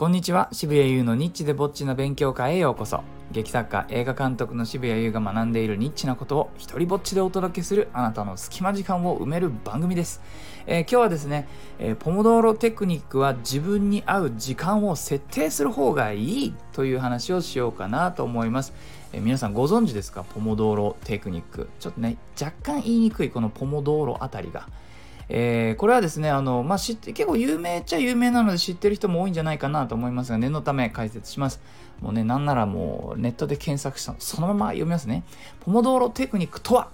[0.00, 0.48] こんにちは。
[0.50, 3.02] 渋谷優のニッチでぼっちな勉強会へようこそ。
[3.32, 10.22] 劇作家映画監督の渋谷優が学んでいるニッチなことを一人ぼっちでお届けするあなたの隙間時間を埋める番組です、
[10.66, 11.46] えー、今日はですね、
[11.78, 18.72] えー、ポモドーロテクニックは自分に合う時間を設定する方がいいという話をしようかなと思います、
[19.12, 20.24] えー、皆さんご存知ですか？
[20.24, 21.68] ポモドーロテクニック。
[21.78, 24.66] ちょっとね若干言いにくいこのポモドーロあたりが。
[25.32, 31.60] えー、これはですね、あの、まあ、知って、結構有名っちゃ有名なので知ってる人も多いんじゃないかなと思いますが、念のため解説します。
[32.00, 35.22] もうね、なんならもうネットで検索したの、そのまま読みますね。
[35.60, 36.88] ポモドーロテクニックとは、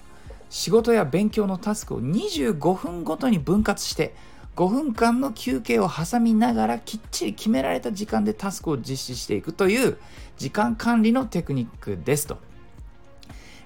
[0.51, 4.15] 仕事や勉強のタスクを25分ごとに分割して、
[4.55, 9.97] 5分間の休憩を挟みながらきっちり決められた時間でタスクを実施していくという
[10.37, 12.37] 時間管理のテクニックですと。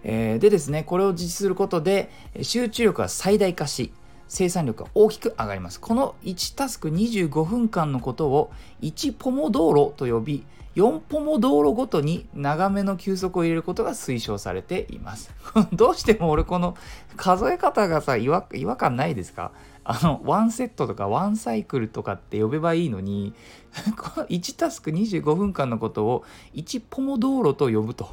[0.03, 2.11] えー、でですね、これを実施することで
[2.43, 3.93] 集中力が最大化し、
[4.31, 5.81] 生産力が大きく上がります。
[5.81, 10.45] この1タスク25分間のことを1ポモ道路と呼び、
[10.77, 15.35] 4ポモ道路ごとに長めの休息を入れることが推奨されています。
[15.75, 16.77] どうしても俺この
[17.17, 18.43] 数え方がさ違和、
[18.77, 19.51] 感ないですか？
[19.83, 23.35] あの、ワンセットとかワンサイクルとかって呼べばいいのに、
[23.99, 28.09] この1タスク25分間のことを1ポモ道路と呼ぶと。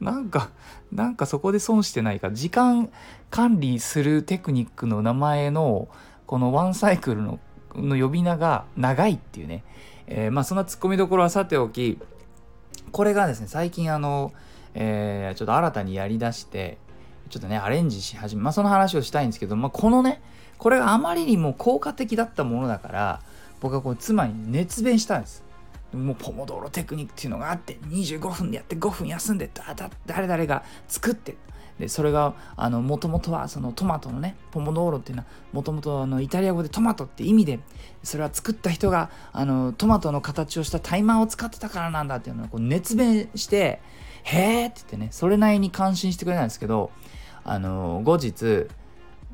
[0.00, 0.50] なんか、
[0.92, 2.30] なんかそこで損してないか。
[2.30, 2.90] 時間
[3.30, 5.88] 管理するテクニックの名前の、
[6.26, 7.38] このワンサイクルの
[7.74, 9.64] の呼び名が長いっていうね。
[10.06, 11.98] えー、まあそんなツッコミどころはさておき、
[12.92, 14.32] これがですね、最近あの、
[14.74, 16.78] えー、ちょっと新たにやりだして、
[17.28, 20.20] ちょっとね、アレンジし始め、まあその話をしたいんですけど、まあこのね、
[20.58, 23.20] これがあまりにも効果的だったものだから、
[23.60, 25.44] 僕はこう妻に熱弁したんです。
[25.92, 31.36] もうポモドーロテクニックっていうのがあって25分でやって5分休んでだだ誰々が作って
[31.78, 37.58] でそれがもともとはそのトマトのねポモドーロっていうのはもともとイタリア語でトマトって意味で
[38.02, 43.80] それは作った人があのトマトの形をしたタイマーを使ってたからなんだっていうのをこう熱弁して
[44.24, 46.90] へえって言ってねそれなりに感心してくれたんですけど
[47.44, 48.68] あの後日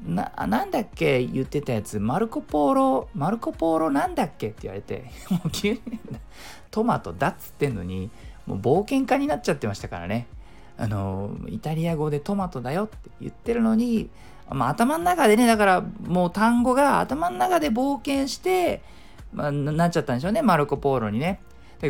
[0.04, 5.80] な、なんだっけ言ってたやつ、マルコポーロ、マルコポーロなんだっけって言われて、 もう急に
[6.76, 8.10] トマトだっつってんのに、
[8.44, 10.26] もう冒険家になっちゃってましたからね。
[10.76, 14.10] あの、イタリア語でトマトだよって言ってるのに、
[14.50, 18.82] まあ、頭の中でね、だからもう単語が頭の中で冒険して、
[19.32, 21.40] まあ、なっちゃったんでしょうね、マルコ・ポーロにね。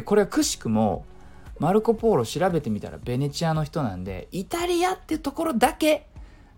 [0.05, 1.05] これはくしくも、
[1.59, 6.07] マルコ・ポーロ調べてみたらベネチアの人なんで、イタリアってところだけ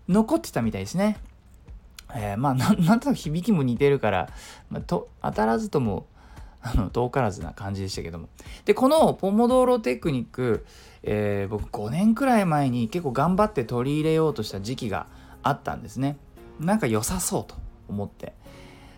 [0.07, 1.17] 残ってたみたいですね。
[2.13, 4.29] えー、まあ なんとなく響きも似てるから、
[4.69, 6.05] まあ、と当たらずとも
[6.61, 8.29] あの遠からずな感じでしたけども。
[8.65, 10.65] でこのポモドーロテクニック、
[11.03, 15.07] えー、僕5年くらい前に結構頑張って取り入れようとした時期が
[15.43, 16.17] あったんですね。
[16.59, 17.55] なんか良さそうと
[17.87, 18.33] 思って。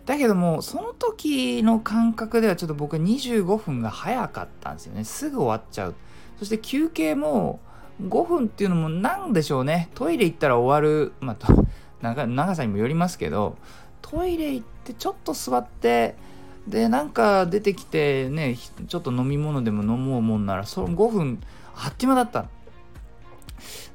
[0.06, 5.04] だけどもその時の感覚ではちょっと僕25分が早かったんですよね。
[5.04, 5.94] すぐ終わっちゃう。
[6.38, 7.60] そして休憩も
[8.02, 9.90] 5分っていうのも何でしょうね。
[9.94, 11.12] トイレ行ったら終わる。
[11.20, 11.62] まあ
[12.02, 13.56] 長さにもよりますけど
[14.00, 16.16] トイレ行ってちょっと座って
[16.66, 18.56] でなんか出てきてね
[18.86, 21.40] ちょっと飲み物でも飲もうもんならその5分
[21.74, 22.46] あっという間だった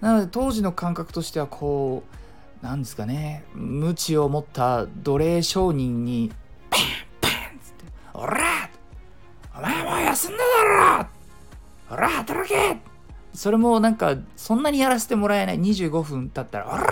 [0.02, 2.04] なので当時の感覚としてはこ
[2.62, 6.32] うなんですかね無知を持った奴隷商人に
[6.70, 6.82] パン
[7.22, 8.70] パンっつって「おら
[9.56, 11.08] お前もう休んだだろ
[11.92, 12.80] おら働け!」
[13.34, 16.88] それもなんかそんなにやらせてもらえない25分経ったら「おら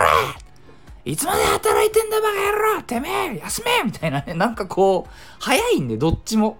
[1.06, 6.58] いつまで働いてんだバカ野郎てめえ休めみたいなね、なんかこう、早いんで、どっちも。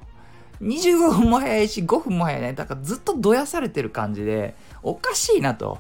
[0.63, 2.53] 25分も早いし、5分も早いね。
[2.53, 4.55] だからずっとどやされてる感じで、
[4.85, 5.79] おかしいなと。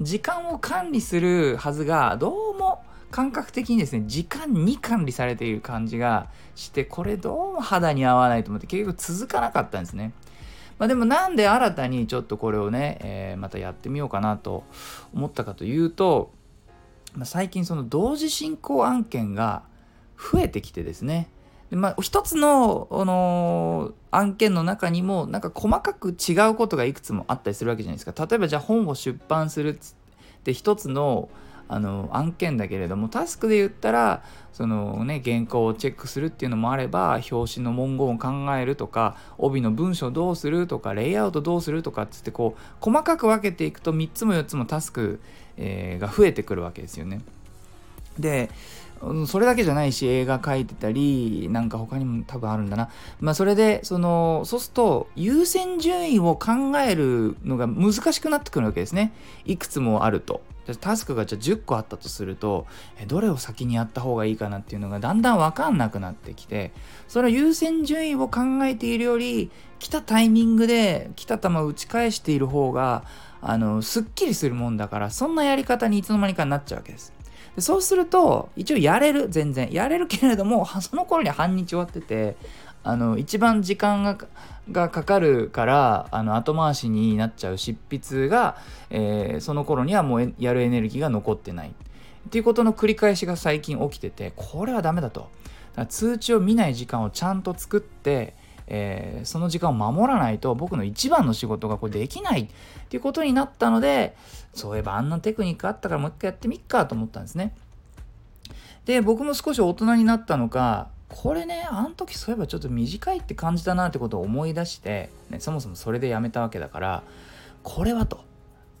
[0.00, 10.14] 時間を管理するはずが、どうも感覚的にですね、時間に管理されている感じがして、これどうも肌に合わないと思って、結局続かなかったんですね。
[10.78, 14.64] まあ、でもなんで新たにちょっとこれをね、えー、またやってみようかなと
[15.14, 16.32] 思ったかというと、
[17.16, 19.62] まあ、最近その同時進行案件が
[20.16, 21.28] 増えてきてですね。
[21.70, 28.26] で、まあ、一つの、あのー、案件の中にもなんか細かく違うことがいくつもあったりするわけじゃないですか。
[28.26, 29.78] 例えばじゃあ本を出版するっ
[30.44, 31.28] て一つの
[31.68, 45.20] あの案件だけれどもタスクで言ったらそのね原稿をチェックするっていうのもあれば表紙の文言を考えるとか帯の文章どうするとかレイアウトどうするとかっつってこう細かく分けていくと3つも4つもタスク、
[45.56, 47.20] えー、が増えてくるわけですよね。
[48.18, 48.50] で
[49.26, 52.88] それだけじゃないし映画描いてたりなんか他にも多分あるんだな。
[53.20, 59.12] まあそれでそのそうすると優先順位を考えるのが難しくなってくるわけですね。
[59.44, 60.40] いくつもあると。
[60.80, 62.66] タスクがじゃあ10個あったとすると
[63.06, 66.72] どれを先にやった方がいいかなっていうのがだんだん分かんなくなってきて
[67.06, 73.04] それは優先順位を考えているより来たタイミングで来た球を打ち返している方が
[73.40, 77.12] あのすっきりするもんだからそんなやり方にいつの間にかなっちゃうわけです。
[77.54, 79.72] でそうすると一応やれる全然。
[79.72, 82.36] やれるけれども その頃に半日終わってて
[82.82, 84.18] あの一番時間が
[84.70, 88.56] がかかるからあの後回しになっちゃう執筆が、
[88.90, 91.68] えー、その頃にはもうやるエネルギーが残ってない。
[91.68, 95.30] っていうことの繰り返しが最近起きててこれはダメだと。
[95.76, 98.34] だ通知を見ない時間をちゃんと作って、
[98.68, 102.48] えー、その時間を守らないと僕の一番の仕事がこれできないっ
[102.88, 104.16] ていうことになったので
[104.54, 107.54] そういえばあんなテクニックあったからもう一回やってみっかと思ったんですね。
[108.84, 117.02] で僕も少し大人になったのかこれねあの時そういえばちょっと短いって感じたなってことを思い出して、ね、そもそもそれでやめたわけだから
[117.62, 118.20] これはと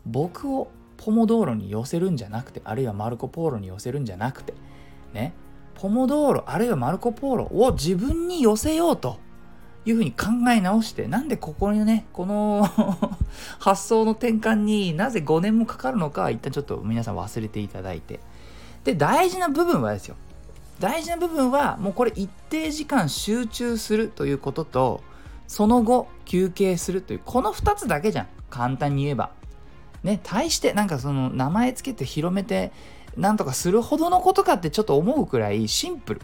[0.06, 4.54] 僕をポモ道路に寄せるんじゃなくてあるいはマルコ・ポーロに寄せるんじゃなくて
[5.12, 5.34] ね
[5.74, 9.18] ポモ道路あるいはマルコ・ポーロを自分に寄せようと
[9.86, 12.68] いうふうに考え直してなんでここにねこの
[13.58, 18.20] 発想の転換になぜ5年もかかるのか一旦ちょっと皆さん忘れていただいて。
[18.84, 20.14] で大事な部分はですよ。
[20.78, 25.00] 大事な部分はもうこれ一定時間集中するということと
[25.48, 28.26] その後休憩するというこの2つだけじゃん。
[28.50, 29.30] 簡単に言えば。
[30.02, 32.72] ね対してなんかその名前つけて広めて
[33.16, 36.20] なんとかするほどのことかってちょっと思うくらいシンプル、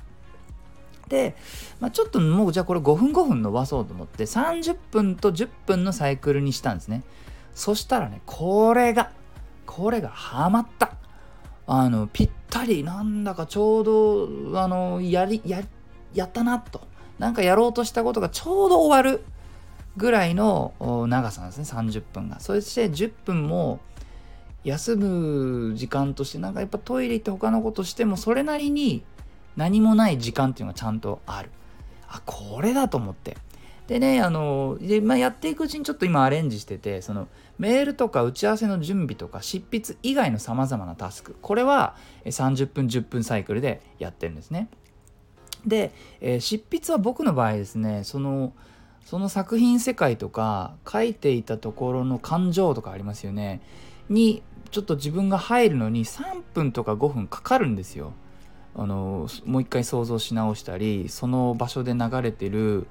[1.81, 7.03] まあ、ちょっともうじゃあこれ5分5分伸ばそうと思って30分と10分のサイクルにしたんですね。
[7.55, 9.11] そしたらねこれが
[9.67, 10.97] これがハマった。
[11.67, 15.62] あのぴったりなんだかちょうどあのやりや
[16.14, 16.81] やったなと。
[17.19, 19.23] なんかやろうとしたことがちょうど終わる
[19.97, 20.75] ぐらいの
[21.09, 22.41] 長さなんですね30分が。
[22.41, 23.81] そして10分も
[24.64, 29.05] 休む時間としてなんかやっぱトイレ行って他のことしてもそれなりに
[29.56, 31.50] 何もない時間っていうのがちゃんとある。
[32.08, 33.37] あこれだと思って。
[33.87, 37.28] でねあので、まあ、やっていくうちにちょっと今アレンジしててその
[37.58, 41.37] メールとか打ち合わせの準備とか執筆以外のさまざまなタスク。
[41.40, 44.69] これは30分10分サイクルでやってるんですね。
[45.66, 48.52] で、えー、執筆は僕の場合ですねその
[49.04, 53.60] その作品世界とか書いていたところの感情とかありますよね。
[54.08, 58.12] にちょっと自分が入るのに3分とか5分かかるんですよ。
[58.74, 62.86] あのもう一回想像し直したりその場所で流れてる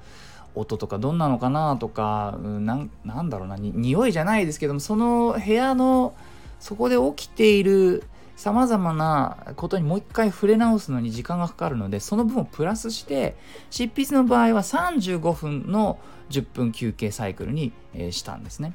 [0.54, 6.14] 音とかどんなのかなとか、うん、なんだろうなに匂いじゃないですけどもその部屋の
[6.60, 8.04] そこで起きている
[8.36, 13.36] さまざまなことにもう一回触れ直すのに時間がかかるのでその分をプラスして
[13.70, 16.00] 執筆の場合は35分の
[16.32, 17.74] 10分休憩サイクルに、
[18.12, 18.74] したんですね。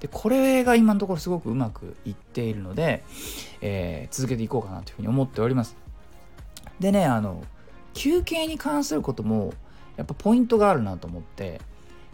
[0.00, 3.04] でこれが今のところすごくうまくいっているので、
[3.60, 5.83] えー、続けていこうかなというふうに思っております。
[6.80, 7.44] でねあの
[7.92, 9.52] 休憩に関することも
[9.96, 11.60] やっぱポイントがあるなと思って、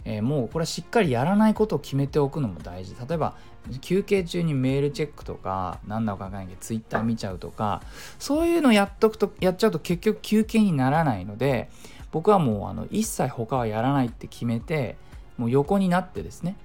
[0.05, 2.95] えー、もうこれはしっかりやらないことを決めておくのも大事。
[3.07, 3.35] 例えば
[3.81, 7.83] 休憩中にメールチェックとか何だかわかんないけどツイッター見ちゃうとか
[8.17, 11.69] そういうのやっとくとやっちゃうと結局休憩にならないので
[12.11, 14.97] 僕はもうあの一切他はやらないって決めて
[15.37, 16.55] もう横になってですね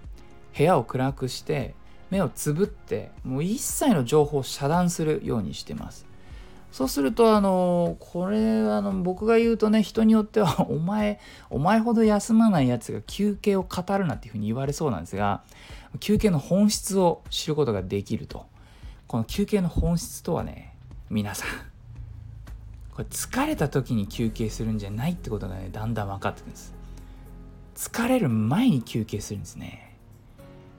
[0.57, 1.75] 部屋を暗くして
[2.11, 6.07] 目をつぶってもう一切の情報を遮断するようにしてます。
[6.73, 15.43] そうするとあのこれあの僕が言うとね人によっては お前お前ほど休まないやつが休憩を語るなっていうふうに言われそうなんですが
[16.01, 18.47] 休憩の本質を知ることができると。
[19.07, 20.75] この休憩の本質とはね
[21.11, 21.49] 皆さん
[22.93, 26.75] これ疲れた時に休憩するんじゃないってことがねだんだん分かってくるんです。
[27.75, 29.95] 疲れる前に休憩するんですね。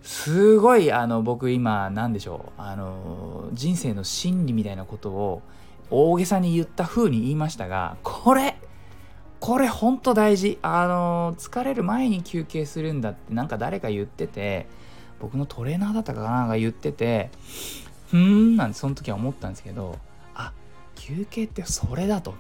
[0.02, 5.42] すごいあの僕今何でしょうあの人生の真理みたいなことを
[5.90, 8.58] 大げさに言った風に言いましたがこれ
[9.40, 10.58] これほんと大事。
[10.62, 14.66] あの疲れる前に休憩するんだってなんか誰か言ってて
[15.20, 17.30] 僕のトレーナーだったかなが言ってて
[18.10, 19.98] ふーんなんてその時は思ったんですけど
[20.34, 20.54] あ
[20.96, 22.34] 休憩ってそれだと。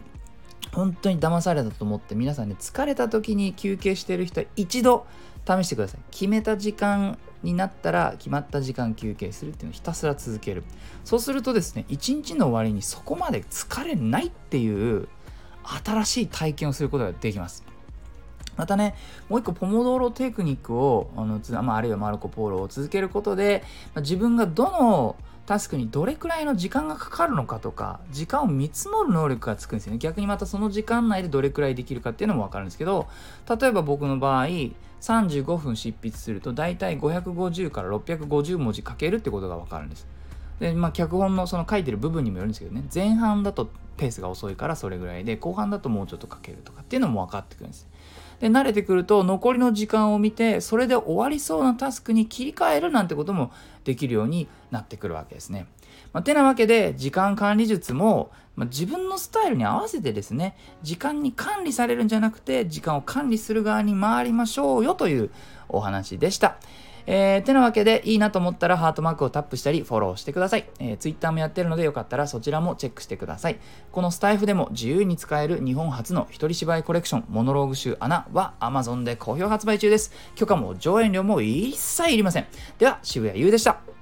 [0.73, 5.05] 本当に騙されたと思って皆さんね疲れた時に休憩してる人は一度
[5.47, 6.01] 試してください。
[6.11, 10.63] 決めた時間になったら決まった時間休憩するっていうのをひたすら続ける。
[11.05, 15.07] そうするとですね一日の終わりにそこまで疲れないっていう
[15.85, 17.63] 新しい体験をすることができます。
[18.57, 18.95] またね
[19.29, 29.97] もう一個ポモドーロテクニックをあの、まあ、あるいはマルコ・ポーロを続けることで、まあ、自分がどのタスクにどれくらいの時間がかかるのかとか時間を見積もる能力がつくんですよね。
[29.97, 33.07] 逆にまたその時間内でどれくらいできるかっていうのも分かるんですけど
[33.49, 34.47] 例えば僕の場合
[34.99, 40.05] 35分執筆すると大体550から650文字書けるってことが分かるんです。
[40.59, 42.83] で、まあ、脚本のその書いてる部分にもよるんですけどね。
[42.93, 47.87] 前半だとペースが遅いからそれぐらいで後半だともうちょっとかけるとかっていうのも分かってくるんです。
[48.39, 53.51] で慣れてくると残りの時間を見てそれで終わりそうなタスクに切り替えるなんてことも
[53.83, 55.67] できるようになってくるわけですね。
[56.13, 65.31] まあ、てなわけで時間管理術も、まあ、自分のスタイルに合わせてですね時間に管理されるんじゃなくて時間を管理する側に回りましょうよという
[65.69, 66.57] お話でした。
[67.07, 70.69] えー、てなわけで、いいなと思ったらハートマークをタップしたり、フォローしてください。
[70.79, 73.59] えー、Twitter もやってるので、よかったらそちらもチェックしてください。
[73.91, 80.11] このスタイフでも自由に使える日本初の一人芝居コレクション、モノローグ集穴は Amazon で好評発売中です。
[80.35, 82.45] 許可も上演料も一切いりません。
[82.77, 83.96] では、渋谷優でした。